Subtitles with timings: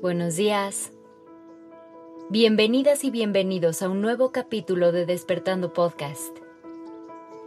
[0.00, 0.90] Buenos días.
[2.30, 6.34] Bienvenidas y bienvenidos a un nuevo capítulo de Despertando Podcast.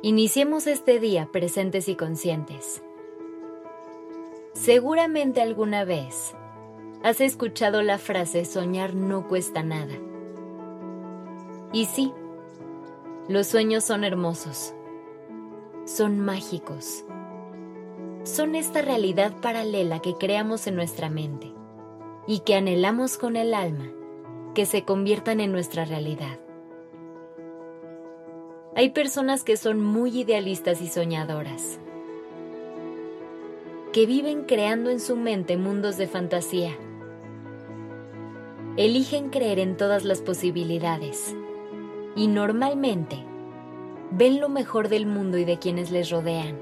[0.03, 2.83] Iniciemos este día presentes y conscientes.
[4.53, 6.35] Seguramente alguna vez
[7.01, 9.95] has escuchado la frase soñar no cuesta nada.
[11.73, 12.13] Y sí,
[13.27, 14.75] los sueños son hermosos,
[15.85, 17.03] son mágicos,
[18.21, 21.56] son esta realidad paralela que creamos en nuestra mente
[22.27, 23.89] y que anhelamos con el alma
[24.53, 26.39] que se conviertan en nuestra realidad.
[28.75, 31.79] Hay personas que son muy idealistas y soñadoras,
[33.93, 36.77] que viven creando en su mente mundos de fantasía.
[38.75, 41.33] Eligen creer en todas las posibilidades
[42.15, 43.23] y normalmente
[44.11, 46.57] ven lo mejor del mundo y de quienes les rodean.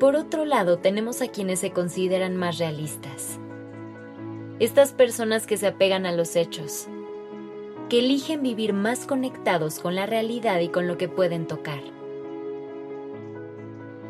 [0.00, 3.38] Por otro lado, tenemos a quienes se consideran más realistas
[4.60, 6.86] estas personas que se apegan a los hechos,
[7.88, 11.80] que eligen vivir más conectados con la realidad y con lo que pueden tocar.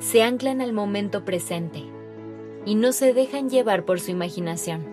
[0.01, 1.84] Se anclan al momento presente
[2.67, 4.84] y no se dejan llevar por su imaginación.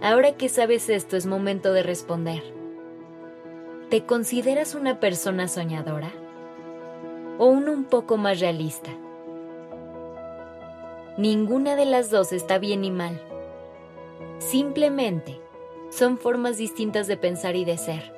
[0.00, 2.42] Ahora que sabes esto es momento de responder.
[3.88, 6.12] ¿Te consideras una persona soñadora?
[7.38, 8.90] ¿O uno un poco más realista?
[11.18, 13.20] Ninguna de las dos está bien ni mal.
[14.38, 15.40] Simplemente
[15.90, 18.14] son formas distintas de pensar y de ser.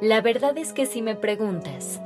[0.00, 2.00] La verdad es que si me preguntas,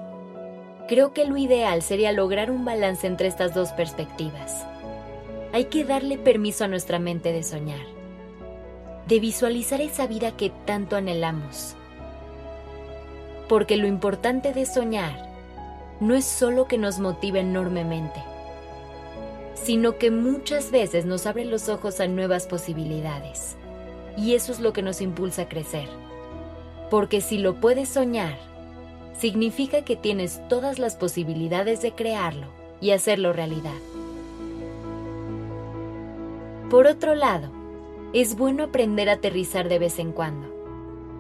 [0.88, 4.66] creo que lo ideal sería lograr un balance entre estas dos perspectivas.
[5.52, 7.84] Hay que darle permiso a nuestra mente de soñar,
[9.08, 11.76] de visualizar esa vida que tanto anhelamos.
[13.46, 15.31] Porque lo importante de soñar
[16.02, 18.20] no es solo que nos motive enormemente,
[19.54, 23.56] sino que muchas veces nos abre los ojos a nuevas posibilidades.
[24.16, 25.88] Y eso es lo que nos impulsa a crecer.
[26.90, 28.36] Porque si lo puedes soñar,
[29.16, 32.48] significa que tienes todas las posibilidades de crearlo
[32.80, 33.70] y hacerlo realidad.
[36.68, 37.48] Por otro lado,
[38.12, 40.48] es bueno aprender a aterrizar de vez en cuando,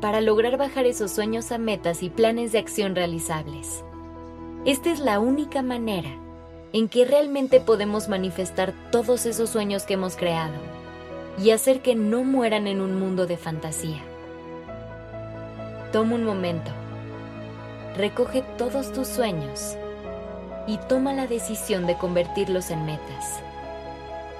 [0.00, 3.84] para lograr bajar esos sueños a metas y planes de acción realizables.
[4.64, 6.10] Esta es la única manera
[6.72, 10.54] en que realmente podemos manifestar todos esos sueños que hemos creado
[11.36, 14.00] y hacer que no mueran en un mundo de fantasía.
[15.90, 16.70] Toma un momento,
[17.96, 19.76] recoge todos tus sueños
[20.68, 23.40] y toma la decisión de convertirlos en metas.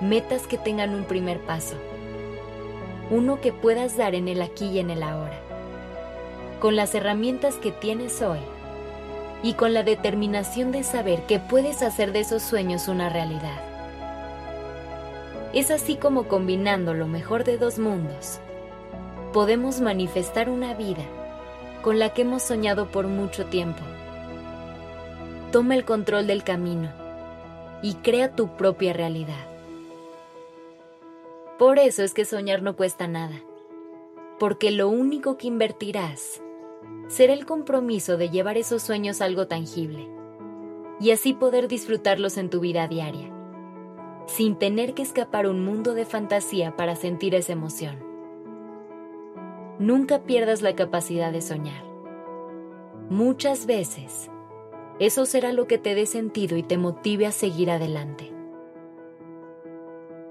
[0.01, 1.75] Metas que tengan un primer paso,
[3.11, 5.41] uno que puedas dar en el aquí y en el ahora.
[6.61, 8.39] Con las herramientas que tienes hoy,
[9.43, 13.61] y con la determinación de saber que puedes hacer de esos sueños una realidad.
[15.53, 18.41] Es así como combinando lo mejor de dos mundos,
[19.33, 21.05] podemos manifestar una vida
[21.83, 23.83] con la que hemos soñado por mucho tiempo.
[25.51, 26.91] Toma el control del camino
[27.83, 29.47] y crea tu propia realidad.
[31.59, 33.41] Por eso es que soñar no cuesta nada,
[34.39, 36.42] porque lo único que invertirás
[37.09, 40.09] será el compromiso de llevar esos sueños a algo tangible
[41.01, 43.31] y así poder disfrutarlos en tu vida diaria,
[44.27, 47.97] sin tener que escapar un mundo de fantasía para sentir esa emoción.
[49.79, 51.85] Nunca pierdas la capacidad de soñar.
[53.11, 54.31] Muchas veces,
[55.01, 58.33] eso será lo que te dé sentido y te motive a seguir adelante.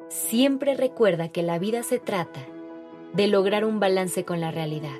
[0.08, 2.42] Siempre recuerda que la vida se trata
[3.14, 5.00] de lograr un balance con la realidad.